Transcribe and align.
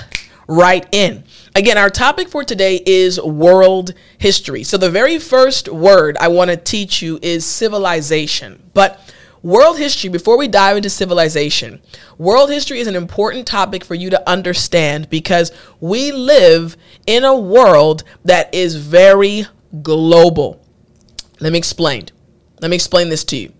right 0.47 0.87
in. 0.91 1.23
Again, 1.55 1.77
our 1.77 1.89
topic 1.89 2.29
for 2.29 2.43
today 2.43 2.81
is 2.85 3.21
world 3.21 3.93
history. 4.17 4.63
So, 4.63 4.77
the 4.77 4.89
very 4.89 5.19
first 5.19 5.67
word 5.67 6.17
I 6.19 6.29
want 6.29 6.51
to 6.51 6.57
teach 6.57 7.01
you 7.01 7.19
is 7.21 7.45
civilization. 7.45 8.63
But 8.73 8.99
world 9.41 9.77
history, 9.77 10.09
before 10.09 10.37
we 10.37 10.47
dive 10.47 10.77
into 10.77 10.89
civilization, 10.89 11.81
world 12.17 12.49
history 12.49 12.79
is 12.79 12.87
an 12.87 12.95
important 12.95 13.47
topic 13.47 13.83
for 13.83 13.95
you 13.95 14.09
to 14.11 14.29
understand 14.29 15.09
because 15.09 15.51
we 15.79 16.11
live 16.11 16.77
in 17.05 17.23
a 17.23 17.35
world 17.35 18.03
that 18.23 18.53
is 18.53 18.75
very 18.75 19.45
global. 19.81 20.63
Let 21.39 21.53
me 21.53 21.57
explain. 21.57 22.07
Let 22.59 22.69
me 22.69 22.75
explain 22.75 23.09
this 23.09 23.23
to 23.25 23.37
you. 23.37 23.53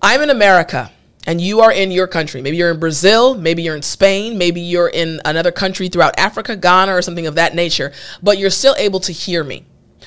I'm 0.00 0.22
in 0.22 0.30
America 0.30 0.90
and 1.26 1.40
you 1.40 1.60
are 1.60 1.70
in 1.70 1.90
your 1.90 2.06
country. 2.06 2.40
Maybe 2.40 2.56
you're 2.56 2.70
in 2.70 2.80
Brazil, 2.80 3.34
maybe 3.34 3.62
you're 3.62 3.76
in 3.76 3.82
Spain, 3.82 4.38
maybe 4.38 4.60
you're 4.60 4.88
in 4.88 5.20
another 5.24 5.52
country 5.52 5.88
throughout 5.88 6.18
Africa, 6.18 6.56
Ghana, 6.56 6.94
or 6.94 7.02
something 7.02 7.26
of 7.26 7.34
that 7.34 7.54
nature, 7.54 7.92
but 8.22 8.38
you're 8.38 8.50
still 8.50 8.74
able 8.78 9.00
to 9.00 9.12
hear 9.12 9.44
me. 9.44 9.66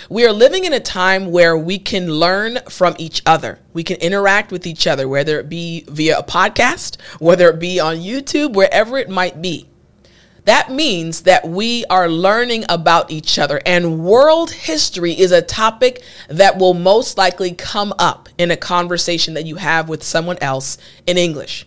We 0.09 0.25
are 0.25 0.33
living 0.33 0.65
in 0.65 0.73
a 0.73 0.79
time 0.79 1.31
where 1.31 1.55
we 1.55 1.77
can 1.77 2.15
learn 2.15 2.57
from 2.67 2.95
each 2.97 3.21
other. 3.27 3.59
We 3.73 3.83
can 3.83 3.97
interact 3.97 4.51
with 4.51 4.65
each 4.65 4.87
other, 4.87 5.07
whether 5.07 5.39
it 5.39 5.49
be 5.49 5.85
via 5.87 6.17
a 6.17 6.23
podcast, 6.23 6.99
whether 7.19 7.49
it 7.49 7.59
be 7.59 7.79
on 7.79 7.97
YouTube, 7.97 8.53
wherever 8.53 8.97
it 8.97 9.09
might 9.09 9.41
be. 9.41 9.69
That 10.45 10.71
means 10.71 11.21
that 11.21 11.47
we 11.47 11.85
are 11.89 12.09
learning 12.09 12.65
about 12.67 13.11
each 13.11 13.39
other, 13.39 13.61
and 13.65 14.03
world 14.03 14.51
history 14.51 15.17
is 15.17 15.31
a 15.31 15.41
topic 15.41 16.03
that 16.27 16.57
will 16.57 16.73
most 16.73 17.17
likely 17.17 17.51
come 17.51 17.93
up 17.97 18.27
in 18.37 18.51
a 18.51 18.57
conversation 18.57 19.35
that 19.35 19.45
you 19.45 19.55
have 19.55 19.87
with 19.87 20.03
someone 20.03 20.37
else 20.41 20.77
in 21.07 21.17
English. 21.17 21.65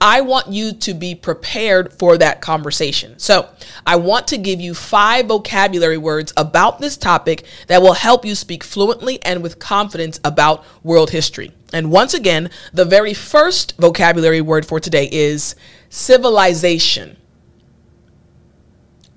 I 0.00 0.20
want 0.20 0.48
you 0.48 0.72
to 0.72 0.92
be 0.92 1.14
prepared 1.14 1.92
for 1.92 2.18
that 2.18 2.40
conversation. 2.40 3.18
So, 3.18 3.48
I 3.86 3.96
want 3.96 4.26
to 4.28 4.36
give 4.36 4.60
you 4.60 4.74
five 4.74 5.26
vocabulary 5.26 5.96
words 5.96 6.32
about 6.36 6.80
this 6.80 6.96
topic 6.96 7.44
that 7.68 7.80
will 7.80 7.94
help 7.94 8.24
you 8.24 8.34
speak 8.34 8.64
fluently 8.64 9.22
and 9.22 9.42
with 9.42 9.58
confidence 9.58 10.20
about 10.24 10.64
world 10.82 11.10
history. 11.10 11.52
And 11.72 11.90
once 11.90 12.12
again, 12.12 12.50
the 12.72 12.84
very 12.84 13.14
first 13.14 13.76
vocabulary 13.78 14.40
word 14.40 14.66
for 14.66 14.80
today 14.80 15.08
is 15.10 15.54
civilization. 15.88 17.16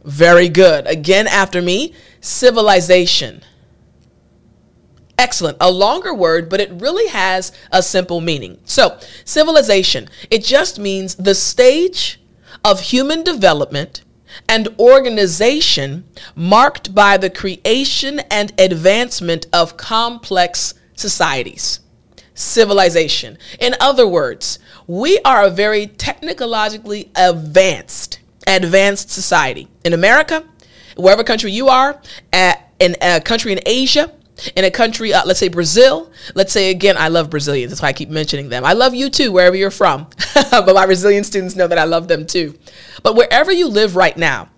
Very 0.04 0.50
good. 0.50 0.88
Again, 0.88 1.28
after 1.28 1.62
me, 1.62 1.94
civilization. 2.20 3.44
Excellent. 5.18 5.58
A 5.62 5.72
longer 5.72 6.14
word, 6.14 6.50
but 6.50 6.60
it 6.60 6.72
really 6.72 7.08
has 7.10 7.52
a 7.72 7.84
simple 7.84 8.22
meaning. 8.22 8.60
So, 8.66 8.98
civilization, 9.24 10.10
it 10.32 10.44
just 10.44 10.80
means 10.80 11.16
the 11.16 11.36
stage 11.36 12.20
of 12.66 12.80
human 12.82 13.24
development 13.24 14.04
and 14.48 14.70
organization 14.80 16.06
marked 16.36 16.96
by 16.96 17.18
the 17.18 17.30
creation 17.30 18.22
and 18.32 18.60
advancement 18.60 19.46
of 19.54 19.78
complex 19.78 20.74
societies. 20.96 21.82
Civilization. 22.34 23.38
In 23.60 23.76
other 23.80 24.08
words, 24.08 24.58
we 24.88 25.20
are 25.20 25.46
a 25.46 25.52
very 25.52 25.86
technologically 25.86 27.12
advanced 27.16 28.11
advanced 28.56 29.10
society. 29.10 29.68
In 29.84 29.94
America, 29.94 30.46
wherever 30.96 31.24
country 31.24 31.52
you 31.52 31.70
are, 31.70 32.02
at, 32.34 32.74
in 32.80 32.96
a 33.02 33.22
country 33.22 33.52
in 33.52 33.60
Asia, 33.66 34.12
in 34.56 34.66
a 34.66 34.72
country, 34.72 35.14
uh, 35.14 35.22
let's 35.26 35.40
say 35.40 35.50
Brazil. 35.50 36.12
Let's 36.34 36.52
say 36.52 36.72
again, 36.72 36.98
I 36.98 37.10
love 37.10 37.30
Brazilians. 37.30 37.72
That's 37.72 37.82
why 37.82 37.90
I 37.90 37.94
keep 37.94 38.10
mentioning 38.10 38.50
them. 38.50 38.66
I 38.66 38.74
love 38.74 38.96
you 38.96 39.10
too, 39.10 39.32
wherever 39.32 39.56
you're 39.56 39.72
from. 39.72 40.08
but 40.52 40.74
my 40.74 40.86
Brazilian 40.86 41.24
students 41.24 41.56
know 41.56 41.68
that 41.68 41.78
I 41.78 41.84
love 41.84 42.08
them 42.08 42.26
too. 42.26 42.58
But 43.04 43.16
wherever 43.16 43.52
you 43.52 43.68
live 43.68 43.96
right 43.96 44.18
now, 44.18 44.50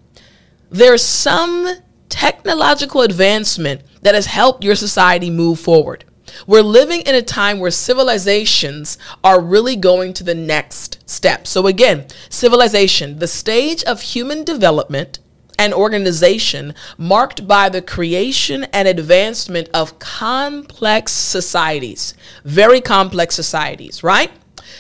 there's 0.70 1.04
some 1.04 1.68
technological 2.10 3.02
advancement 3.02 3.82
that 4.02 4.16
has 4.16 4.26
helped 4.28 4.64
your 4.64 4.76
society 4.76 5.30
move 5.30 5.60
forward. 5.60 6.06
We're 6.48 6.62
living 6.62 7.02
in 7.02 7.16
a 7.16 7.22
time 7.22 7.60
where 7.60 7.72
civilizations 7.72 8.98
are 9.24 9.40
really 9.40 9.76
going 9.76 10.14
to 10.14 10.24
the 10.24 10.36
next 10.36 11.10
step. 11.10 11.48
So, 11.48 11.68
again, 11.68 12.08
civilization, 12.30 13.20
the 13.20 13.28
stage 13.28 13.84
of 13.84 14.02
human 14.02 14.44
development 14.44 15.20
and 15.60 15.74
organization 15.74 16.74
marked 16.98 17.48
by 17.48 17.70
the 17.70 17.82
creation 17.82 18.66
and 18.66 18.88
advancement 18.88 19.70
of 19.74 20.00
complex 20.00 21.12
societies, 21.12 22.14
very 22.44 22.82
complex 22.82 23.36
societies, 23.36 24.04
right? 24.04 24.32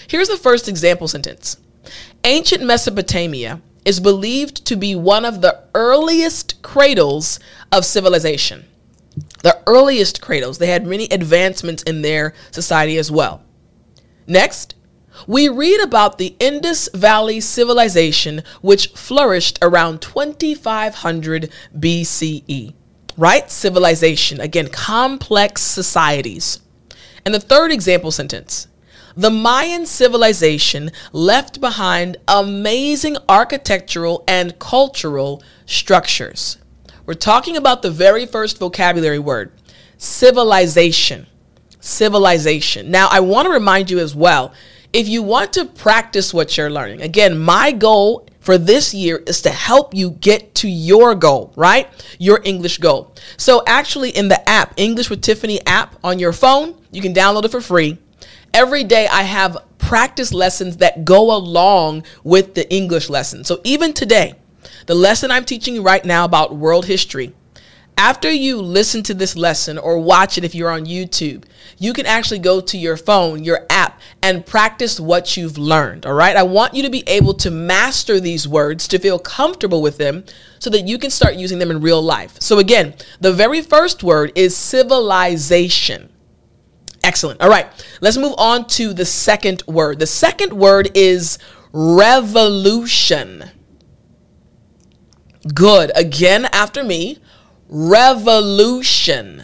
Here's 0.07 0.29
the 0.29 0.37
first 0.37 0.67
example 0.67 1.07
sentence 1.07 1.57
Ancient 2.23 2.63
Mesopotamia 2.63 3.61
is 3.85 3.99
believed 3.99 4.65
to 4.65 4.75
be 4.75 4.95
one 4.95 5.25
of 5.25 5.41
the 5.41 5.61
earliest 5.75 6.61
cradles 6.61 7.39
of 7.71 7.85
civilization 7.85 8.65
the 9.43 9.59
earliest 9.67 10.21
cradles. 10.21 10.57
They 10.57 10.67
had 10.67 10.87
many 10.87 11.05
advancements 11.05 11.83
in 11.83 12.01
their 12.01 12.33
society 12.49 12.97
as 12.97 13.11
well. 13.11 13.43
Next, 14.25 14.73
we 15.27 15.47
read 15.47 15.79
about 15.81 16.17
the 16.17 16.35
Indus 16.39 16.89
Valley 16.93 17.39
civilization, 17.39 18.41
which 18.61 18.87
flourished 18.87 19.59
around 19.61 20.01
2500 20.01 21.51
BCE. 21.77 22.73
Right? 23.15 23.51
Civilization. 23.51 24.41
Again, 24.41 24.69
complex 24.69 25.61
societies. 25.61 26.59
And 27.25 27.33
the 27.33 27.39
third 27.39 27.71
example 27.71 28.11
sentence 28.11 28.67
the 29.15 29.29
Mayan 29.29 29.85
civilization 29.85 30.91
left 31.11 31.61
behind 31.61 32.17
amazing 32.27 33.15
architectural 33.29 34.23
and 34.27 34.57
cultural 34.57 35.43
structures. 35.67 36.57
We're 37.05 37.15
talking 37.15 37.57
about 37.57 37.81
the 37.81 37.91
very 37.91 38.25
first 38.25 38.59
vocabulary 38.59 39.19
word 39.19 39.51
civilization. 39.97 41.27
Civilization. 41.79 42.91
Now, 42.91 43.09
I 43.11 43.19
want 43.19 43.45
to 43.45 43.51
remind 43.51 43.91
you 43.91 43.99
as 43.99 44.15
well 44.15 44.53
if 44.93 45.07
you 45.07 45.21
want 45.21 45.53
to 45.53 45.65
practice 45.65 46.33
what 46.33 46.55
you're 46.55 46.69
learning, 46.69 47.01
again, 47.01 47.37
my 47.37 47.71
goal 47.71 48.27
for 48.39 48.57
this 48.57 48.93
year 48.93 49.23
is 49.25 49.41
to 49.41 49.49
help 49.49 49.93
you 49.93 50.11
get 50.11 50.53
to 50.55 50.69
your 50.69 51.15
goal, 51.15 51.51
right? 51.55 51.89
Your 52.19 52.39
English 52.43 52.77
goal. 52.77 53.13
So, 53.37 53.63
actually, 53.65 54.11
in 54.11 54.27
the 54.27 54.49
app, 54.49 54.73
English 54.77 55.09
with 55.09 55.21
Tiffani 55.21 55.59
app 55.65 55.97
on 56.03 56.19
your 56.19 56.31
phone, 56.31 56.75
you 56.91 57.01
can 57.01 57.13
download 57.13 57.43
it 57.45 57.51
for 57.51 57.61
free. 57.61 57.97
Every 58.53 58.83
day, 58.83 59.07
I 59.07 59.23
have 59.23 59.57
practice 59.77 60.31
lessons 60.31 60.77
that 60.77 61.03
go 61.03 61.35
along 61.35 62.03
with 62.23 62.53
the 62.53 62.71
English 62.71 63.09
lesson. 63.09 63.43
So, 63.43 63.59
even 63.63 63.93
today, 63.93 64.35
the 64.85 64.95
lesson 64.95 65.31
I'm 65.31 65.45
teaching 65.45 65.75
you 65.75 65.81
right 65.81 66.03
now 66.03 66.25
about 66.25 66.55
world 66.55 66.85
history, 66.85 67.33
after 67.97 68.31
you 68.31 68.61
listen 68.61 69.03
to 69.03 69.13
this 69.13 69.35
lesson 69.35 69.77
or 69.77 69.99
watch 69.99 70.37
it 70.37 70.43
if 70.43 70.55
you're 70.55 70.71
on 70.71 70.85
YouTube, 70.85 71.43
you 71.77 71.93
can 71.93 72.05
actually 72.05 72.39
go 72.39 72.59
to 72.59 72.77
your 72.77 72.97
phone, 72.97 73.43
your 73.43 73.65
app, 73.69 73.99
and 74.21 74.45
practice 74.45 74.99
what 74.99 75.37
you've 75.37 75.57
learned. 75.57 76.05
All 76.05 76.13
right. 76.13 76.35
I 76.35 76.43
want 76.43 76.73
you 76.73 76.83
to 76.83 76.89
be 76.89 77.03
able 77.07 77.33
to 77.35 77.51
master 77.51 78.19
these 78.19 78.47
words, 78.47 78.87
to 78.89 78.99
feel 78.99 79.19
comfortable 79.19 79.81
with 79.81 79.97
them, 79.97 80.23
so 80.59 80.69
that 80.71 80.87
you 80.87 80.97
can 80.97 81.11
start 81.11 81.35
using 81.35 81.59
them 81.59 81.71
in 81.71 81.81
real 81.81 82.01
life. 82.01 82.41
So, 82.41 82.57
again, 82.57 82.95
the 83.19 83.33
very 83.33 83.61
first 83.61 84.03
word 84.03 84.31
is 84.35 84.55
civilization. 84.55 86.09
Excellent. 87.03 87.41
All 87.41 87.49
right, 87.49 87.67
let's 88.01 88.17
move 88.17 88.33
on 88.37 88.65
to 88.69 88.93
the 88.93 89.05
second 89.05 89.61
word. 89.67 89.99
The 89.99 90.07
second 90.07 90.53
word 90.53 90.89
is 90.95 91.37
revolution. 91.73 93.51
Good. 95.51 95.91
Again, 95.95 96.45
after 96.51 96.83
me, 96.83 97.17
revolution. 97.67 99.43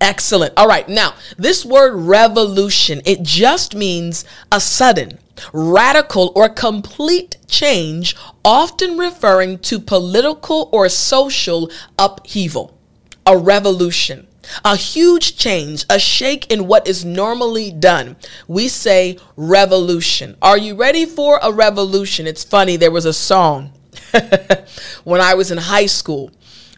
Excellent. 0.00 0.54
All 0.56 0.68
right. 0.68 0.88
Now, 0.88 1.14
this 1.36 1.64
word 1.64 1.94
revolution, 1.96 3.02
it 3.04 3.22
just 3.22 3.74
means 3.74 4.24
a 4.52 4.60
sudden, 4.60 5.18
radical, 5.52 6.32
or 6.36 6.48
complete 6.48 7.36
change, 7.48 8.14
often 8.44 8.96
referring 8.96 9.58
to 9.58 9.80
political 9.80 10.68
or 10.72 10.88
social 10.88 11.70
upheaval. 11.98 12.78
A 13.26 13.36
revolution. 13.36 14.27
A 14.64 14.76
huge 14.76 15.36
change, 15.36 15.84
a 15.90 15.98
shake 15.98 16.50
in 16.50 16.66
what 16.66 16.86
is 16.86 17.04
normally 17.04 17.70
done. 17.70 18.16
We 18.46 18.68
say 18.68 19.18
revolution. 19.36 20.36
Are 20.42 20.58
you 20.58 20.74
ready 20.74 21.06
for 21.06 21.38
a 21.42 21.52
revolution? 21.52 22.26
It's 22.26 22.44
funny, 22.44 22.76
there 22.76 22.90
was 22.90 23.04
a 23.04 23.12
song 23.12 23.72
when 25.04 25.20
I 25.20 25.34
was 25.34 25.50
in 25.50 25.58
high 25.58 25.86
school 25.86 26.30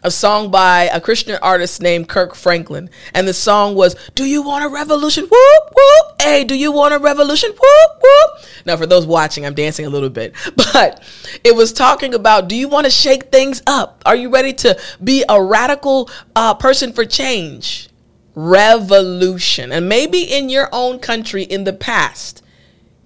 a 0.03 0.11
song 0.11 0.49
by 0.49 0.89
a 0.93 0.99
Christian 0.99 1.37
artist 1.41 1.81
named 1.81 2.07
Kirk 2.07 2.35
Franklin. 2.35 2.89
And 3.13 3.27
the 3.27 3.33
song 3.33 3.75
was, 3.75 3.95
Do 4.15 4.25
you 4.25 4.41
want 4.41 4.65
a 4.65 4.69
revolution? 4.69 5.25
Whoop, 5.25 5.73
whoop. 5.75 6.21
Hey, 6.21 6.43
do 6.43 6.55
you 6.55 6.71
want 6.71 6.93
a 6.93 6.99
revolution? 6.99 7.51
Whoop, 7.51 8.01
whoop. 8.01 8.45
Now, 8.65 8.77
for 8.77 8.85
those 8.85 9.05
watching, 9.05 9.45
I'm 9.45 9.53
dancing 9.53 9.85
a 9.85 9.89
little 9.89 10.09
bit, 10.09 10.33
but 10.55 11.03
it 11.43 11.55
was 11.55 11.73
talking 11.73 12.13
about, 12.13 12.47
Do 12.47 12.55
you 12.55 12.67
want 12.67 12.85
to 12.85 12.91
shake 12.91 13.31
things 13.31 13.61
up? 13.67 14.01
Are 14.05 14.15
you 14.15 14.29
ready 14.29 14.53
to 14.53 14.79
be 15.03 15.23
a 15.27 15.41
radical 15.41 16.09
uh, 16.35 16.53
person 16.55 16.93
for 16.93 17.05
change? 17.05 17.89
Revolution. 18.33 19.71
And 19.71 19.89
maybe 19.89 20.21
in 20.21 20.49
your 20.49 20.69
own 20.71 20.99
country 20.99 21.43
in 21.43 21.65
the 21.65 21.73
past, 21.73 22.40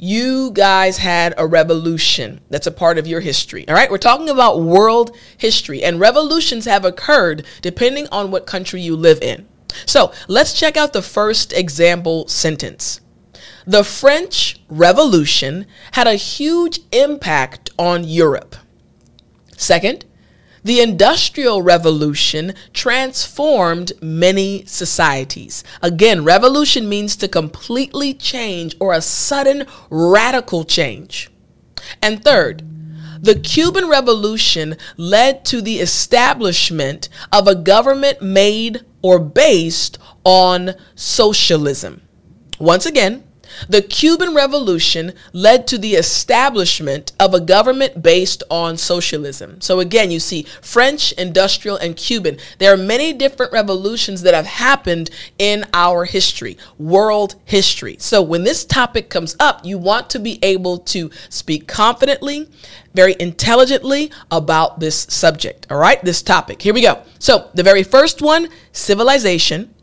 you 0.06 0.52
guys 0.52 1.00
had 1.00 1.34
a 1.36 1.48
revolution 1.48 2.40
that's 2.52 2.68
a 2.68 2.72
part 2.72 3.00
of 3.00 3.08
your 3.08 3.22
history. 3.22 3.68
All 3.68 3.74
right, 3.74 3.90
we're 3.90 3.98
talking 3.98 4.30
about 4.30 4.62
world 4.62 5.16
history, 5.36 5.84
and 5.84 6.00
revolutions 6.00 6.66
have 6.66 6.86
occurred 6.86 7.44
depending 7.62 8.08
on 8.12 8.30
what 8.30 8.46
country 8.46 8.82
you 8.82 8.96
live 8.96 9.20
in. 9.22 9.48
So 9.86 10.14
let's 10.28 10.54
check 10.54 10.78
out 10.78 10.94
the 10.94 11.02
first 11.02 11.52
example 11.54 12.28
sentence. 12.28 13.02
The 13.66 13.84
French 13.84 14.60
Revolution 14.70 15.66
had 15.94 16.06
a 16.06 16.14
huge 16.14 16.82
impact 16.92 17.72
on 17.80 18.04
Europe. 18.04 18.56
Second, 19.58 20.06
the 20.66 20.82
Industrial 20.82 21.62
Revolution 21.62 22.56
transformed 22.74 23.94
many 24.02 24.66
societies. 24.66 25.64
Again, 25.80 26.24
revolution 26.24 26.90
means 26.90 27.16
to 27.18 27.28
completely 27.28 28.16
change 28.16 28.76
or 28.80 28.92
a 28.92 29.02
sudden 29.02 29.68
radical 29.92 30.64
change. 30.64 31.30
And 32.02 32.24
third, 32.24 32.64
the 33.22 33.36
Cuban 33.36 33.88
Revolution 33.88 34.76
led 34.98 35.46
to 35.46 35.62
the 35.62 35.80
establishment 35.80 37.10
of 37.32 37.48
a 37.48 37.54
government 37.54 38.24
made 38.24 38.84
or 39.04 39.20
based 39.20 40.00
on 40.24 40.74
socialism. 40.96 42.02
Once 42.58 42.88
again, 42.88 43.24
the 43.68 43.82
Cuban 43.82 44.34
Revolution 44.34 45.14
led 45.34 45.68
to 45.68 45.78
the 45.78 45.96
establishment 45.96 47.12
of 47.20 47.34
a 47.34 47.40
government 47.40 48.02
based 48.02 48.44
on 48.50 48.78
socialism. 48.78 49.62
So, 49.62 49.80
again, 49.80 50.12
you 50.12 50.20
see 50.20 50.44
French, 50.62 51.12
industrial, 51.14 51.78
and 51.78 51.96
Cuban. 51.96 52.38
There 52.60 52.74
are 52.74 52.78
many 52.78 53.14
different 53.14 53.52
revolutions 53.52 54.22
that 54.22 54.34
have 54.34 54.46
happened 54.46 55.10
in 55.38 55.66
our 55.74 56.06
history, 56.06 56.58
world 56.78 57.36
history. 57.46 57.98
So, 58.00 58.22
when 58.22 58.44
this 58.44 58.66
topic 58.66 59.10
comes 59.10 59.36
up, 59.40 59.66
you 59.66 59.78
want 59.78 60.10
to 60.12 60.20
be 60.20 60.40
able 60.42 60.78
to 60.80 61.12
speak 61.30 61.68
confidently, 61.68 62.50
very 62.94 63.16
intelligently 63.20 64.12
about 64.32 64.80
this 64.80 65.06
subject. 65.10 65.68
All 65.70 65.78
right, 65.78 66.04
this 66.04 66.22
topic. 66.22 66.62
Here 66.62 66.74
we 66.74 66.82
go. 66.82 67.04
So, 67.20 67.50
the 67.54 67.64
very 67.64 67.84
first 67.84 68.22
one 68.22 68.50
civilization. 68.72 69.74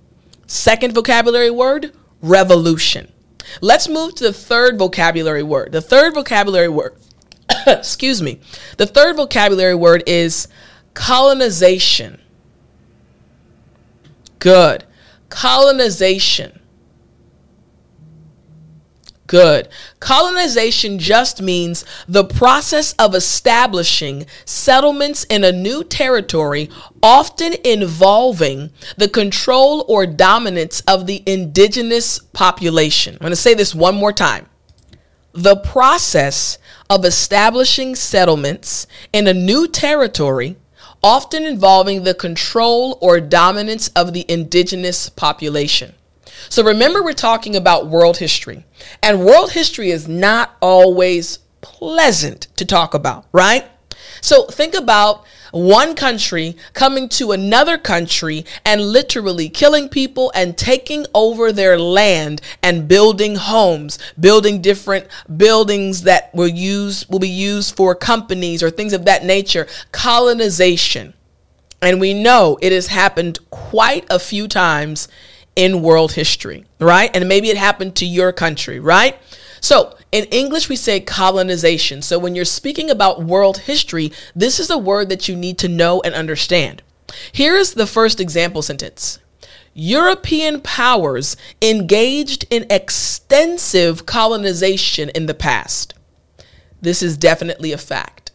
Second 0.46 0.94
vocabulary 0.94 1.50
word 1.50 1.92
revolution. 2.20 3.11
Let's 3.60 3.88
move 3.88 4.14
to 4.16 4.24
the 4.24 4.32
third 4.32 4.78
vocabulary 4.78 5.42
word. 5.42 5.72
The 5.72 5.80
third 5.80 6.14
vocabulary 6.14 6.68
word, 6.68 6.96
excuse 7.66 8.22
me, 8.22 8.40
the 8.76 8.86
third 8.86 9.16
vocabulary 9.16 9.74
word 9.74 10.02
is 10.06 10.48
colonization. 10.94 12.20
Good. 14.38 14.84
Colonization. 15.28 16.61
Good. 19.32 19.70
Colonization 19.98 20.98
just 20.98 21.40
means 21.40 21.86
the 22.06 22.22
process 22.22 22.92
of 22.98 23.14
establishing 23.14 24.26
settlements 24.44 25.24
in 25.24 25.42
a 25.42 25.50
new 25.50 25.84
territory, 25.84 26.68
often 27.02 27.54
involving 27.64 28.72
the 28.98 29.08
control 29.08 29.86
or 29.88 30.04
dominance 30.04 30.82
of 30.82 31.06
the 31.06 31.22
indigenous 31.24 32.18
population. 32.18 33.14
I'm 33.14 33.20
going 33.20 33.30
to 33.30 33.36
say 33.36 33.54
this 33.54 33.74
one 33.74 33.94
more 33.94 34.12
time. 34.12 34.50
The 35.32 35.56
process 35.56 36.58
of 36.90 37.06
establishing 37.06 37.94
settlements 37.94 38.86
in 39.14 39.26
a 39.26 39.32
new 39.32 39.66
territory, 39.66 40.56
often 41.02 41.44
involving 41.44 42.02
the 42.02 42.12
control 42.12 42.98
or 43.00 43.18
dominance 43.18 43.88
of 43.96 44.12
the 44.12 44.26
indigenous 44.28 45.08
population. 45.08 45.94
So 46.48 46.62
remember, 46.62 47.02
we're 47.02 47.12
talking 47.12 47.56
about 47.56 47.86
world 47.86 48.18
history, 48.18 48.64
and 49.02 49.24
world 49.24 49.52
history 49.52 49.90
is 49.90 50.08
not 50.08 50.56
always 50.60 51.38
pleasant 51.60 52.48
to 52.56 52.64
talk 52.64 52.94
about, 52.94 53.26
right? 53.32 53.64
So 54.20 54.46
think 54.46 54.74
about 54.74 55.24
one 55.52 55.94
country 55.94 56.56
coming 56.72 57.08
to 57.10 57.32
another 57.32 57.76
country 57.76 58.44
and 58.64 58.80
literally 58.80 59.48
killing 59.48 59.88
people 59.88 60.32
and 60.34 60.56
taking 60.56 61.06
over 61.14 61.52
their 61.52 61.78
land 61.78 62.40
and 62.62 62.88
building 62.88 63.36
homes, 63.36 63.98
building 64.18 64.62
different 64.62 65.08
buildings 65.36 66.02
that 66.02 66.34
will 66.34 66.48
use 66.48 67.08
will 67.08 67.18
be 67.18 67.28
used 67.28 67.76
for 67.76 67.94
companies 67.94 68.62
or 68.62 68.70
things 68.70 68.92
of 68.92 69.04
that 69.04 69.24
nature, 69.24 69.66
colonization. 69.92 71.14
And 71.82 72.00
we 72.00 72.14
know 72.14 72.58
it 72.62 72.72
has 72.72 72.86
happened 72.86 73.38
quite 73.50 74.06
a 74.08 74.18
few 74.18 74.48
times 74.48 75.08
in 75.56 75.82
world 75.82 76.12
history, 76.12 76.64
right? 76.78 77.14
And 77.14 77.28
maybe 77.28 77.48
it 77.48 77.56
happened 77.56 77.94
to 77.96 78.06
your 78.06 78.32
country, 78.32 78.80
right? 78.80 79.18
So 79.60 79.96
in 80.10 80.24
English, 80.26 80.68
we 80.68 80.76
say 80.76 81.00
colonization. 81.00 82.02
So 82.02 82.18
when 82.18 82.34
you're 82.34 82.44
speaking 82.44 82.90
about 82.90 83.22
world 83.22 83.58
history, 83.58 84.12
this 84.34 84.58
is 84.58 84.70
a 84.70 84.78
word 84.78 85.08
that 85.08 85.28
you 85.28 85.36
need 85.36 85.58
to 85.58 85.68
know 85.68 86.00
and 86.02 86.14
understand. 86.14 86.82
Here 87.30 87.56
is 87.56 87.74
the 87.74 87.86
first 87.86 88.20
example 88.20 88.62
sentence 88.62 89.18
European 89.74 90.60
powers 90.60 91.36
engaged 91.62 92.44
in 92.50 92.66
extensive 92.68 94.04
colonization 94.04 95.08
in 95.10 95.26
the 95.26 95.34
past. 95.34 95.94
This 96.80 97.02
is 97.02 97.16
definitely 97.16 97.72
a 97.72 97.78
fact. 97.78 98.32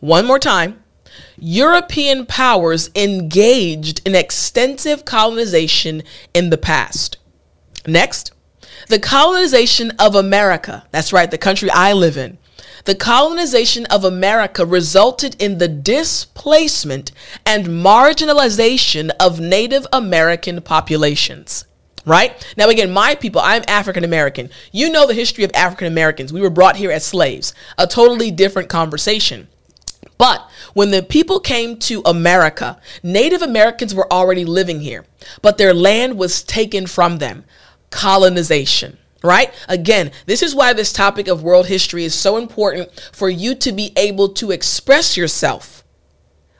One 0.00 0.26
more 0.26 0.38
time. 0.38 0.83
European 1.38 2.26
powers 2.26 2.90
engaged 2.94 4.00
in 4.06 4.14
extensive 4.14 5.04
colonization 5.04 6.02
in 6.32 6.50
the 6.50 6.58
past. 6.58 7.18
Next, 7.86 8.32
the 8.88 8.98
colonization 8.98 9.92
of 9.98 10.14
America. 10.14 10.86
That's 10.90 11.12
right, 11.12 11.30
the 11.30 11.38
country 11.38 11.70
I 11.70 11.92
live 11.92 12.16
in. 12.16 12.38
The 12.84 12.94
colonization 12.94 13.86
of 13.86 14.04
America 14.04 14.66
resulted 14.66 15.40
in 15.42 15.56
the 15.58 15.68
displacement 15.68 17.12
and 17.46 17.66
marginalization 17.66 19.10
of 19.18 19.40
Native 19.40 19.86
American 19.92 20.60
populations. 20.60 21.64
Right? 22.06 22.46
Now, 22.58 22.68
again, 22.68 22.90
my 22.90 23.14
people, 23.14 23.40
I'm 23.40 23.62
African 23.66 24.04
American. 24.04 24.50
You 24.70 24.90
know 24.90 25.06
the 25.06 25.14
history 25.14 25.42
of 25.44 25.50
African 25.54 25.86
Americans. 25.86 26.34
We 26.34 26.42
were 26.42 26.50
brought 26.50 26.76
here 26.76 26.90
as 26.90 27.06
slaves, 27.06 27.54
a 27.78 27.86
totally 27.86 28.30
different 28.30 28.68
conversation. 28.68 29.48
But 30.16 30.48
when 30.74 30.90
the 30.90 31.02
people 31.02 31.40
came 31.40 31.76
to 31.80 32.02
America, 32.04 32.80
Native 33.02 33.42
Americans 33.42 33.94
were 33.94 34.12
already 34.12 34.44
living 34.44 34.80
here, 34.80 35.04
but 35.42 35.58
their 35.58 35.74
land 35.74 36.18
was 36.18 36.42
taken 36.42 36.86
from 36.86 37.18
them. 37.18 37.44
Colonization 37.90 38.98
right? 39.24 39.54
Again, 39.68 40.12
this 40.26 40.42
is 40.42 40.54
why 40.54 40.74
this 40.74 40.92
topic 40.92 41.28
of 41.28 41.42
world 41.42 41.66
history 41.66 42.04
is 42.04 42.14
so 42.14 42.36
important 42.36 42.90
for 43.10 43.30
you 43.30 43.54
to 43.54 43.72
be 43.72 43.92
able 43.96 44.28
to 44.34 44.50
express 44.50 45.16
yourself 45.16 45.82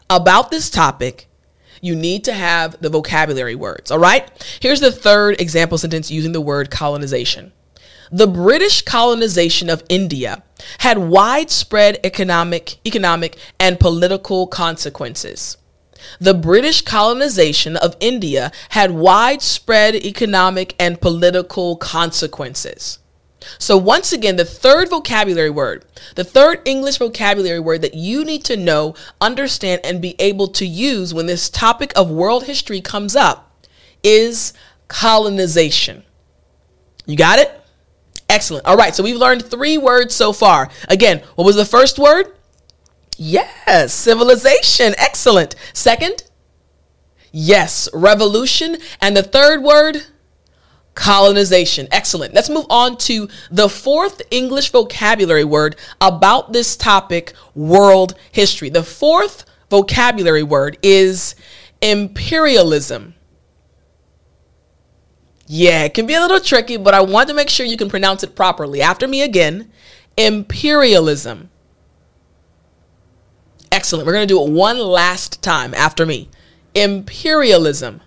about 0.08 0.50
this 0.50 0.70
topic. 0.70 1.28
You 1.82 1.94
need 1.94 2.24
to 2.24 2.32
have 2.32 2.80
the 2.80 2.88
vocabulary 2.88 3.54
words, 3.54 3.90
all 3.90 3.98
right? 3.98 4.30
Here's 4.60 4.80
the 4.80 4.90
third 4.90 5.38
example 5.40 5.76
sentence 5.76 6.10
using 6.10 6.32
the 6.32 6.40
word 6.40 6.70
colonization. 6.70 7.52
The 8.12 8.26
British 8.26 8.82
colonization 8.82 9.70
of 9.70 9.82
India 9.88 10.42
had 10.78 10.98
widespread 10.98 11.98
economic, 12.04 12.76
economic 12.86 13.36
and 13.58 13.80
political 13.80 14.46
consequences. 14.46 15.56
the 16.20 16.34
British 16.34 16.82
colonization 16.82 17.76
of 17.76 17.96
India 18.00 18.52
had 18.70 18.90
widespread 18.92 19.94
economic 19.94 20.74
and 20.78 21.00
political 21.00 21.76
consequences. 21.76 22.98
So, 23.58 23.76
once 23.76 24.12
again, 24.12 24.36
the 24.36 24.44
third 24.44 24.88
vocabulary 24.88 25.50
word, 25.50 25.84
the 26.14 26.24
third 26.24 26.60
English 26.64 26.96
vocabulary 26.96 27.60
word 27.60 27.82
that 27.82 27.94
you 27.94 28.24
need 28.24 28.42
to 28.44 28.56
know, 28.56 28.94
understand, 29.20 29.82
and 29.84 30.00
be 30.00 30.14
able 30.18 30.48
to 30.48 30.66
use 30.66 31.12
when 31.12 31.26
this 31.26 31.50
topic 31.50 31.92
of 31.94 32.10
world 32.10 32.44
history 32.44 32.80
comes 32.80 33.14
up 33.14 33.66
is 34.02 34.54
colonization. 34.88 36.04
You 37.04 37.16
got 37.16 37.38
it? 37.38 37.60
Excellent. 38.34 38.66
All 38.66 38.76
right, 38.76 38.92
so 38.92 39.04
we've 39.04 39.16
learned 39.16 39.44
three 39.44 39.78
words 39.78 40.12
so 40.12 40.32
far. 40.32 40.68
Again, 40.88 41.22
what 41.36 41.44
was 41.44 41.54
the 41.54 41.64
first 41.64 42.00
word? 42.00 42.32
Yes, 43.16 43.94
civilization. 43.94 44.92
Excellent. 44.98 45.54
Second? 45.72 46.24
Yes, 47.30 47.88
revolution. 47.94 48.78
And 49.00 49.16
the 49.16 49.22
third 49.22 49.62
word? 49.62 50.06
colonization. 50.94 51.88
Excellent. 51.90 52.34
Let's 52.34 52.48
move 52.48 52.66
on 52.70 52.96
to 52.98 53.28
the 53.50 53.68
fourth 53.68 54.22
English 54.30 54.70
vocabulary 54.70 55.42
word 55.42 55.74
about 56.00 56.52
this 56.52 56.76
topic 56.76 57.32
world 57.52 58.14
history. 58.30 58.68
The 58.68 58.84
fourth 58.84 59.44
vocabulary 59.70 60.44
word 60.44 60.78
is 60.82 61.34
imperialism. 61.82 63.13
Yeah, 65.46 65.84
it 65.84 65.94
can 65.94 66.06
be 66.06 66.14
a 66.14 66.20
little 66.20 66.40
tricky, 66.40 66.76
but 66.76 66.94
I 66.94 67.02
want 67.02 67.28
to 67.28 67.34
make 67.34 67.50
sure 67.50 67.66
you 67.66 67.76
can 67.76 67.90
pronounce 67.90 68.22
it 68.22 68.34
properly. 68.34 68.80
After 68.80 69.06
me 69.06 69.22
again 69.22 69.70
imperialism. 70.16 71.50
Excellent. 73.72 74.06
We're 74.06 74.12
going 74.12 74.28
to 74.28 74.32
do 74.32 74.42
it 74.42 74.50
one 74.50 74.78
last 74.78 75.42
time 75.42 75.74
after 75.74 76.06
me. 76.06 76.28
Imperialism. 76.74 78.00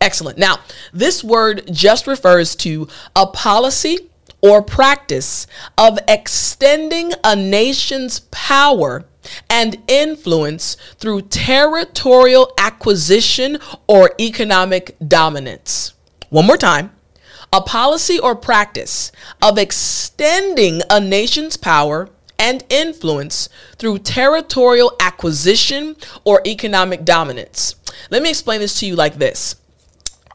Excellent. 0.00 0.38
Now, 0.38 0.58
this 0.92 1.22
word 1.22 1.62
just 1.70 2.06
refers 2.06 2.56
to 2.56 2.88
a 3.14 3.26
policy 3.26 4.10
or 4.40 4.62
practice 4.62 5.46
of 5.76 5.98
extending 6.08 7.12
a 7.24 7.34
nation's 7.34 8.20
power 8.20 9.04
and 9.50 9.76
influence 9.88 10.76
through 10.98 11.22
territorial 11.22 12.52
acquisition 12.58 13.58
or 13.86 14.12
economic 14.20 14.96
dominance. 15.06 15.94
One 16.30 16.46
more 16.46 16.56
time. 16.56 16.92
A 17.52 17.60
policy 17.60 18.18
or 18.18 18.34
practice 18.34 19.12
of 19.40 19.56
extending 19.56 20.82
a 20.90 21.00
nation's 21.00 21.56
power 21.56 22.08
and 22.38 22.64
influence 22.68 23.48
through 23.78 23.98
territorial 24.00 24.94
acquisition 25.00 25.96
or 26.24 26.42
economic 26.46 27.04
dominance. 27.04 27.76
Let 28.10 28.22
me 28.22 28.30
explain 28.30 28.60
this 28.60 28.78
to 28.80 28.86
you 28.86 28.96
like 28.96 29.14
this. 29.14 29.56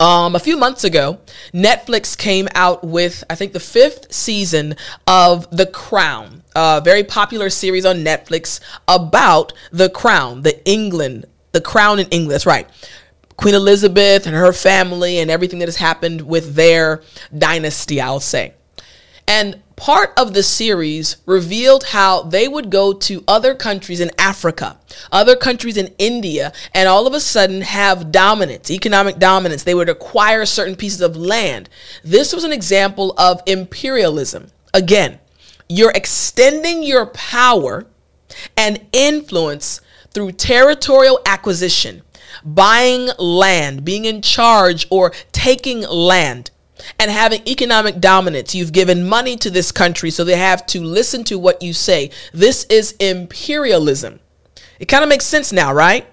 Um, 0.01 0.35
a 0.35 0.39
few 0.39 0.57
months 0.57 0.83
ago, 0.83 1.19
Netflix 1.53 2.17
came 2.17 2.47
out 2.55 2.83
with, 2.83 3.23
I 3.29 3.35
think, 3.35 3.53
the 3.53 3.59
fifth 3.59 4.11
season 4.11 4.75
of 5.05 5.47
The 5.55 5.67
Crown, 5.67 6.41
a 6.55 6.81
very 6.83 7.03
popular 7.03 7.51
series 7.51 7.85
on 7.85 7.97
Netflix 7.97 8.59
about 8.87 9.53
the 9.71 9.89
crown, 9.89 10.41
the 10.41 10.67
England, 10.67 11.25
the 11.51 11.61
crown 11.61 11.99
in 11.99 12.07
England. 12.07 12.31
That's 12.31 12.47
right. 12.47 12.67
Queen 13.37 13.53
Elizabeth 13.53 14.25
and 14.25 14.35
her 14.35 14.51
family 14.53 15.19
and 15.19 15.29
everything 15.29 15.59
that 15.59 15.67
has 15.67 15.75
happened 15.75 16.21
with 16.23 16.55
their 16.55 17.03
dynasty, 17.37 18.01
I'll 18.01 18.19
say. 18.19 18.55
And 19.27 19.61
part 19.81 20.13
of 20.15 20.35
the 20.35 20.43
series 20.43 21.17
revealed 21.25 21.85
how 21.85 22.21
they 22.21 22.47
would 22.47 22.69
go 22.69 22.93
to 22.93 23.23
other 23.27 23.55
countries 23.55 23.99
in 23.99 24.11
Africa, 24.15 24.77
other 25.11 25.35
countries 25.35 25.75
in 25.75 25.91
India, 25.97 26.53
and 26.71 26.87
all 26.87 27.07
of 27.07 27.15
a 27.15 27.19
sudden 27.19 27.61
have 27.61 28.11
dominance, 28.11 28.69
economic 28.69 29.17
dominance. 29.17 29.63
They 29.63 29.73
would 29.73 29.89
acquire 29.89 30.45
certain 30.45 30.75
pieces 30.75 31.01
of 31.01 31.17
land. 31.17 31.67
This 32.03 32.31
was 32.31 32.43
an 32.43 32.53
example 32.53 33.15
of 33.17 33.41
imperialism. 33.47 34.51
Again, 34.71 35.17
you're 35.67 35.93
extending 35.95 36.83
your 36.83 37.07
power 37.07 37.87
and 38.55 38.85
influence 38.93 39.81
through 40.11 40.33
territorial 40.33 41.19
acquisition, 41.25 42.03
buying 42.45 43.09
land, 43.17 43.83
being 43.83 44.05
in 44.05 44.21
charge, 44.21 44.85
or 44.91 45.11
taking 45.31 45.81
land 45.81 46.51
and 46.99 47.11
having 47.11 47.47
economic 47.47 47.99
dominance. 47.99 48.55
You've 48.55 48.73
given 48.73 49.07
money 49.07 49.35
to 49.37 49.49
this 49.49 49.71
country, 49.71 50.11
so 50.11 50.23
they 50.23 50.37
have 50.37 50.65
to 50.67 50.81
listen 50.81 51.23
to 51.25 51.37
what 51.37 51.61
you 51.61 51.73
say. 51.73 52.11
This 52.33 52.65
is 52.65 52.93
imperialism. 52.93 54.19
It 54.79 54.85
kind 54.85 55.03
of 55.03 55.09
makes 55.09 55.25
sense 55.25 55.51
now, 55.51 55.73
right? 55.73 56.07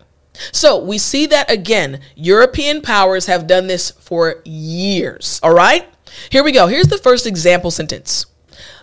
So 0.53 0.79
we 0.79 0.99
see 0.99 1.27
that 1.27 1.51
again. 1.51 2.01
European 2.15 2.83
powers 2.83 3.27
have 3.27 3.47
done 3.47 3.67
this 3.67 3.91
for 3.91 4.43
years. 4.45 5.41
All 5.43 5.55
right? 5.55 5.89
Here 6.31 6.45
we 6.45 6.53
go. 6.53 6.67
Here's 6.67 6.89
the 6.89 6.99
first 6.99 7.27
example 7.27 7.71
sentence. 7.71 8.27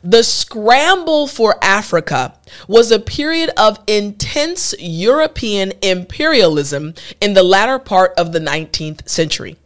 The 0.04 0.24
scramble 0.24 1.28
for 1.28 1.56
Africa 1.64 2.36
was 2.68 2.92
a 2.92 3.00
period 3.00 3.50
of 3.58 3.80
intense 3.88 4.76
European 4.80 5.74
imperialism 5.82 6.94
in 7.20 7.34
the 7.34 7.44
latter 7.44 7.80
part 7.80 8.14
of 8.18 8.32
the 8.32 8.40
19th 8.40 9.08
century. 9.10 9.58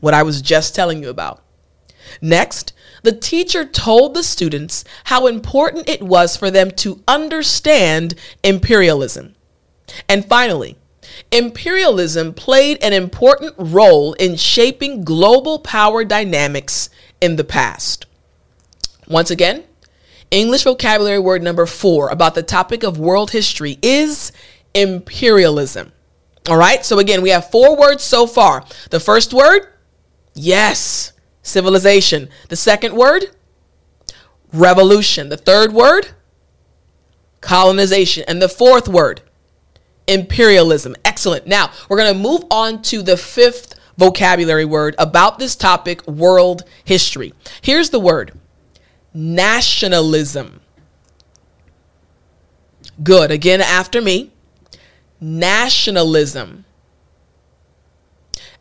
What 0.00 0.14
I 0.14 0.22
was 0.22 0.40
just 0.40 0.74
telling 0.74 1.02
you 1.02 1.08
about. 1.08 1.42
Next, 2.20 2.72
the 3.02 3.12
teacher 3.12 3.64
told 3.64 4.14
the 4.14 4.22
students 4.22 4.84
how 5.04 5.26
important 5.26 5.88
it 5.88 6.02
was 6.02 6.36
for 6.36 6.50
them 6.50 6.70
to 6.72 7.02
understand 7.06 8.14
imperialism. 8.42 9.34
And 10.08 10.24
finally, 10.24 10.76
imperialism 11.30 12.34
played 12.34 12.82
an 12.82 12.92
important 12.92 13.54
role 13.56 14.14
in 14.14 14.36
shaping 14.36 15.04
global 15.04 15.58
power 15.58 16.04
dynamics 16.04 16.90
in 17.20 17.36
the 17.36 17.44
past. 17.44 18.06
Once 19.06 19.30
again, 19.30 19.64
English 20.30 20.64
vocabulary 20.64 21.18
word 21.18 21.42
number 21.42 21.64
four 21.64 22.10
about 22.10 22.34
the 22.34 22.42
topic 22.42 22.82
of 22.82 22.98
world 22.98 23.30
history 23.30 23.78
is 23.80 24.32
imperialism. 24.74 25.92
All 26.48 26.56
right, 26.56 26.84
so 26.84 26.98
again, 26.98 27.22
we 27.22 27.30
have 27.30 27.50
four 27.50 27.76
words 27.76 28.02
so 28.02 28.26
far. 28.26 28.64
The 28.90 29.00
first 29.00 29.32
word, 29.32 29.68
yes 30.34 31.12
civilization. 31.48 32.28
The 32.48 32.56
second 32.56 32.94
word, 32.94 33.26
revolution. 34.52 35.28
The 35.28 35.36
third 35.36 35.72
word, 35.72 36.08
colonization. 37.40 38.24
And 38.28 38.40
the 38.40 38.48
fourth 38.48 38.88
word, 38.88 39.22
imperialism. 40.06 40.94
Excellent. 41.04 41.46
Now, 41.46 41.70
we're 41.88 41.98
going 41.98 42.12
to 42.12 42.18
move 42.18 42.44
on 42.50 42.82
to 42.82 43.02
the 43.02 43.16
fifth 43.16 43.74
vocabulary 43.96 44.64
word 44.64 44.94
about 44.98 45.38
this 45.38 45.56
topic 45.56 46.06
world 46.06 46.62
history. 46.84 47.34
Here's 47.60 47.90
the 47.90 48.00
word 48.00 48.32
nationalism. 49.12 50.60
Good. 53.02 53.30
Again, 53.30 53.60
after 53.60 54.00
me. 54.00 54.32
Nationalism. 55.20 56.64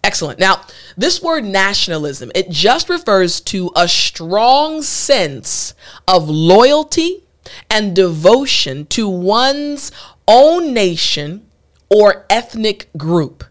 Excellent. 0.04 0.40
Now, 0.40 0.64
this 0.98 1.22
word 1.22 1.46
nationalism, 1.46 2.32
it 2.34 2.50
just 2.50 2.90
refers 2.90 3.40
to 3.42 3.72
a 3.76 3.88
strong 3.88 4.82
sense 4.82 5.76
of 6.08 6.28
loyalty 6.28 7.24
and 7.70 7.96
devotion 7.96 8.86
to 8.88 9.08
one's 9.08 9.92
own 10.28 10.74
nation 10.74 11.48
or 11.90 12.26
ethnic 12.30 12.90
group, 12.98 13.44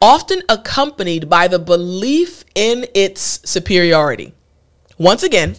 often 0.00 0.42
accompanied 0.48 1.28
by 1.28 1.48
the 1.48 1.58
belief 1.58 2.44
in 2.54 2.86
its 2.94 3.40
superiority. 3.48 4.34
Once 4.98 5.22
again, 5.22 5.56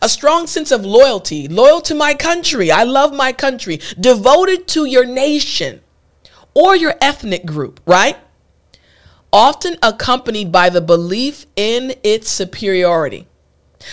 a 0.00 0.08
strong 0.08 0.46
sense 0.46 0.70
of 0.70 0.84
loyalty, 0.84 1.48
loyal 1.48 1.80
to 1.80 1.94
my 1.94 2.14
country. 2.14 2.70
I 2.70 2.84
love 2.84 3.12
my 3.12 3.32
country, 3.32 3.80
devoted 3.98 4.68
to 4.68 4.84
your 4.84 5.04
nation 5.04 5.80
or 6.54 6.76
your 6.76 6.94
ethnic 7.00 7.44
group, 7.44 7.80
right? 7.86 8.16
Often 9.36 9.76
accompanied 9.82 10.50
by 10.50 10.70
the 10.70 10.80
belief 10.80 11.44
in 11.56 11.94
its 12.02 12.30
superiority. 12.30 13.26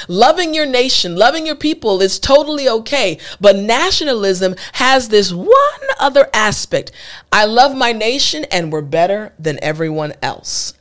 Loving 0.07 0.53
your 0.53 0.65
nation, 0.65 1.17
loving 1.17 1.45
your 1.45 1.57
people 1.57 2.01
is 2.01 2.17
totally 2.17 2.69
okay, 2.69 3.17
but 3.41 3.57
nationalism 3.57 4.55
has 4.75 5.09
this 5.09 5.33
one 5.33 5.83
other 5.99 6.29
aspect. 6.33 6.93
I 7.29 7.43
love 7.43 7.75
my 7.75 7.91
nation 7.91 8.45
and 8.45 8.71
we're 8.71 8.81
better 8.81 9.33
than 9.37 9.61
everyone 9.61 10.13
else. 10.21 10.75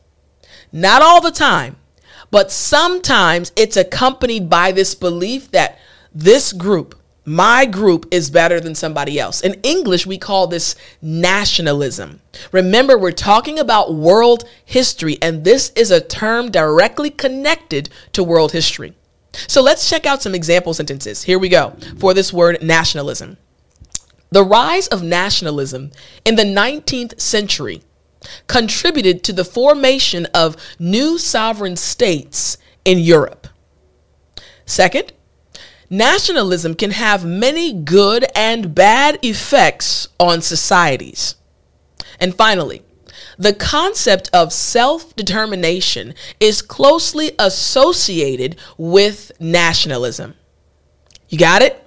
Not 0.70 1.02
all 1.02 1.20
the 1.20 1.32
time, 1.32 1.74
but 2.30 2.52
sometimes 2.52 3.50
it's 3.56 3.76
accompanied 3.76 4.48
by 4.48 4.70
this 4.70 4.94
belief 4.94 5.50
that 5.50 5.76
this 6.14 6.52
group, 6.52 6.94
my 7.24 7.66
group 7.66 8.06
is 8.10 8.30
better 8.30 8.58
than 8.60 8.74
somebody 8.74 9.18
else. 9.18 9.40
In 9.40 9.54
English, 9.62 10.06
we 10.06 10.18
call 10.18 10.46
this 10.46 10.74
nationalism. 11.00 12.20
Remember, 12.50 12.98
we're 12.98 13.12
talking 13.12 13.58
about 13.58 13.94
world 13.94 14.44
history, 14.64 15.18
and 15.22 15.44
this 15.44 15.70
is 15.76 15.90
a 15.90 16.00
term 16.00 16.50
directly 16.50 17.10
connected 17.10 17.88
to 18.12 18.24
world 18.24 18.52
history. 18.52 18.94
So 19.46 19.62
let's 19.62 19.88
check 19.88 20.04
out 20.04 20.22
some 20.22 20.34
example 20.34 20.74
sentences. 20.74 21.22
Here 21.22 21.38
we 21.38 21.48
go 21.48 21.76
for 21.98 22.12
this 22.12 22.32
word 22.32 22.62
nationalism. 22.62 23.38
The 24.30 24.44
rise 24.44 24.88
of 24.88 25.02
nationalism 25.02 25.92
in 26.24 26.36
the 26.36 26.44
19th 26.44 27.20
century 27.20 27.82
contributed 28.46 29.22
to 29.24 29.32
the 29.32 29.44
formation 29.44 30.26
of 30.34 30.56
new 30.78 31.18
sovereign 31.18 31.76
states 31.76 32.56
in 32.84 32.98
Europe. 32.98 33.46
Second, 34.64 35.12
nationalism 35.92 36.74
can 36.74 36.92
have 36.92 37.24
many 37.24 37.72
good 37.72 38.24
and 38.34 38.74
bad 38.74 39.18
effects 39.22 40.08
on 40.18 40.40
societies. 40.40 41.36
And 42.18 42.34
finally, 42.34 42.82
the 43.38 43.52
concept 43.52 44.30
of 44.32 44.52
self 44.52 45.14
determination 45.14 46.14
is 46.40 46.62
closely 46.62 47.32
associated 47.38 48.56
with 48.78 49.32
nationalism. 49.38 50.34
You 51.28 51.38
got 51.38 51.62
it? 51.62 51.82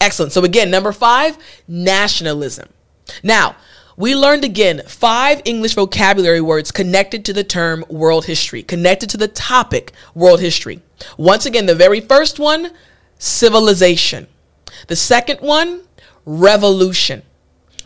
Excellent. 0.00 0.32
So, 0.32 0.44
again, 0.44 0.70
number 0.70 0.92
five, 0.92 1.36
nationalism. 1.66 2.68
Now, 3.22 3.56
we 3.96 4.14
learned 4.14 4.44
again 4.44 4.82
five 4.86 5.40
English 5.44 5.74
vocabulary 5.74 6.40
words 6.40 6.72
connected 6.72 7.24
to 7.26 7.32
the 7.32 7.44
term 7.44 7.84
world 7.88 8.26
history, 8.26 8.62
connected 8.62 9.08
to 9.10 9.16
the 9.16 9.28
topic 9.28 9.92
world 10.14 10.40
history. 10.40 10.82
Once 11.16 11.46
again, 11.46 11.66
the 11.66 11.74
very 11.74 12.00
first 12.00 12.38
one, 12.38 12.72
civilization. 13.18 14.26
The 14.88 14.96
second 14.96 15.40
one, 15.40 15.82
revolution. 16.24 17.22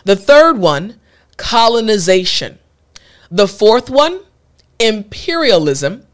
The 0.05 0.17
third 0.17 0.59
one, 0.59 0.99
colonization. 1.37 2.59
The 3.31 3.49
fourth 3.49 3.91
one, 3.91 4.21
imperialism. 4.79 6.07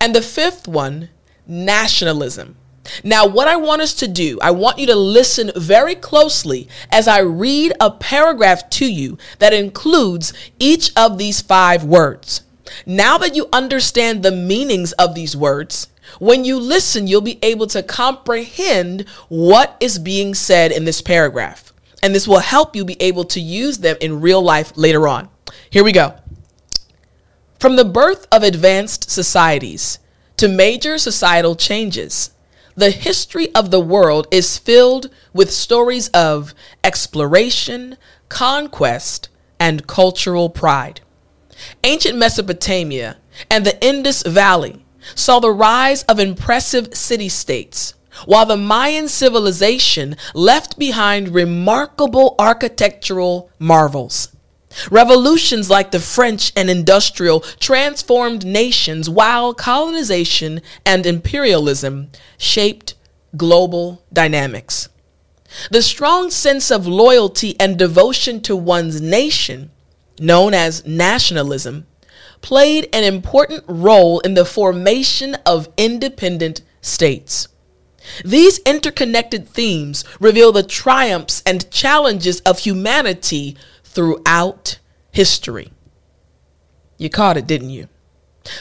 And 0.00 0.14
the 0.14 0.22
fifth 0.22 0.66
one, 0.68 1.10
nationalism. 1.46 2.56
Now, 3.04 3.26
what 3.26 3.48
I 3.48 3.56
want 3.56 3.82
us 3.82 3.94
to 3.94 4.08
do, 4.08 4.38
I 4.40 4.50
want 4.50 4.78
you 4.78 4.86
to 4.86 4.96
listen 4.96 5.52
very 5.54 5.94
closely 5.94 6.68
as 6.90 7.06
I 7.06 7.20
read 7.20 7.72
a 7.80 7.90
paragraph 7.90 8.68
to 8.70 8.90
you 8.90 9.18
that 9.38 9.52
includes 9.52 10.32
each 10.58 10.90
of 10.96 11.18
these 11.18 11.40
five 11.40 11.84
words. 11.84 12.42
Now 12.86 13.18
that 13.18 13.34
you 13.34 13.48
understand 13.52 14.22
the 14.22 14.30
meanings 14.30 14.92
of 14.92 15.14
these 15.14 15.36
words, 15.36 15.88
when 16.18 16.44
you 16.44 16.58
listen, 16.58 17.06
you'll 17.06 17.20
be 17.20 17.38
able 17.42 17.66
to 17.68 17.82
comprehend 17.82 19.08
what 19.28 19.76
is 19.80 19.98
being 19.98 20.34
said 20.34 20.72
in 20.72 20.84
this 20.84 21.00
paragraph. 21.00 21.72
And 22.02 22.14
this 22.14 22.26
will 22.26 22.40
help 22.40 22.74
you 22.74 22.84
be 22.84 23.00
able 23.00 23.24
to 23.24 23.40
use 23.40 23.78
them 23.78 23.96
in 24.00 24.20
real 24.20 24.42
life 24.42 24.72
later 24.76 25.06
on. 25.06 25.28
Here 25.68 25.84
we 25.84 25.92
go. 25.92 26.16
From 27.58 27.76
the 27.76 27.84
birth 27.84 28.26
of 28.32 28.42
advanced 28.42 29.10
societies 29.10 29.98
to 30.38 30.48
major 30.48 30.96
societal 30.96 31.54
changes, 31.54 32.30
the 32.74 32.90
history 32.90 33.54
of 33.54 33.70
the 33.70 33.80
world 33.80 34.26
is 34.30 34.56
filled 34.56 35.10
with 35.34 35.52
stories 35.52 36.08
of 36.08 36.54
exploration, 36.82 37.98
conquest, 38.30 39.28
and 39.58 39.86
cultural 39.86 40.48
pride. 40.48 41.02
Ancient 41.84 42.16
Mesopotamia 42.16 43.18
and 43.50 43.66
the 43.66 43.84
Indus 43.84 44.22
Valley 44.22 44.84
saw 45.14 45.40
the 45.40 45.50
rise 45.50 46.02
of 46.04 46.18
impressive 46.18 46.94
city 46.94 47.28
states, 47.28 47.94
while 48.26 48.46
the 48.46 48.56
Mayan 48.56 49.08
civilization 49.08 50.16
left 50.34 50.78
behind 50.78 51.34
remarkable 51.34 52.34
architectural 52.38 53.50
marvels. 53.58 54.34
Revolutions 54.90 55.68
like 55.68 55.90
the 55.90 55.98
French 55.98 56.52
and 56.54 56.70
industrial 56.70 57.40
transformed 57.40 58.44
nations, 58.46 59.10
while 59.10 59.52
colonization 59.52 60.60
and 60.86 61.06
imperialism 61.06 62.10
shaped 62.38 62.94
global 63.36 64.04
dynamics. 64.12 64.88
The 65.70 65.82
strong 65.82 66.30
sense 66.30 66.70
of 66.70 66.86
loyalty 66.86 67.58
and 67.58 67.76
devotion 67.76 68.40
to 68.42 68.54
one's 68.54 69.00
nation, 69.00 69.72
known 70.20 70.54
as 70.54 70.86
nationalism, 70.86 71.86
played 72.40 72.88
an 72.92 73.04
important 73.04 73.64
role 73.66 74.20
in 74.20 74.34
the 74.34 74.44
formation 74.44 75.34
of 75.46 75.68
independent 75.76 76.62
states. 76.80 77.48
These 78.24 78.58
interconnected 78.60 79.48
themes 79.48 80.04
reveal 80.18 80.52
the 80.52 80.62
triumphs 80.62 81.42
and 81.44 81.70
challenges 81.70 82.40
of 82.40 82.60
humanity 82.60 83.56
throughout 83.84 84.78
history. 85.12 85.72
You 86.96 87.10
caught 87.10 87.36
it, 87.36 87.46
didn't 87.46 87.70
you? 87.70 87.88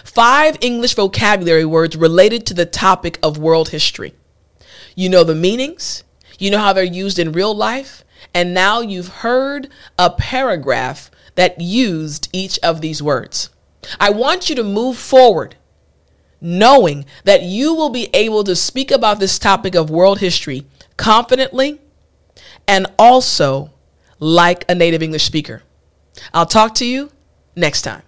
Five 0.03 0.57
English 0.61 0.95
vocabulary 0.95 1.65
words 1.65 1.95
related 1.95 2.45
to 2.47 2.53
the 2.53 2.65
topic 2.65 3.17
of 3.23 3.37
world 3.37 3.69
history. 3.69 4.13
You 4.95 5.09
know 5.09 5.23
the 5.23 5.35
meanings, 5.35 6.03
you 6.37 6.51
know 6.51 6.59
how 6.59 6.73
they're 6.73 6.83
used 6.83 7.19
in 7.19 7.31
real 7.31 7.55
life, 7.55 8.03
and 8.33 8.53
now 8.53 8.81
you've 8.81 9.07
heard 9.07 9.69
a 9.97 10.09
paragraph 10.09 11.09
that 11.35 11.61
used 11.61 12.27
each 12.33 12.59
of 12.59 12.81
these 12.81 13.01
words. 13.01 13.49
I 13.99 14.09
want 14.09 14.49
you 14.49 14.55
to 14.55 14.63
move 14.63 14.97
forward 14.97 15.55
knowing 16.41 17.05
that 17.25 17.43
you 17.43 17.73
will 17.73 17.89
be 17.89 18.09
able 18.13 18.43
to 18.45 18.55
speak 18.55 18.91
about 18.91 19.19
this 19.19 19.37
topic 19.37 19.75
of 19.75 19.89
world 19.89 20.19
history 20.19 20.65
confidently 20.97 21.79
and 22.67 22.87
also 22.97 23.73
like 24.19 24.65
a 24.69 24.75
native 24.75 25.03
English 25.03 25.23
speaker. 25.23 25.63
I'll 26.33 26.45
talk 26.45 26.75
to 26.75 26.85
you 26.85 27.11
next 27.55 27.81
time. 27.81 28.03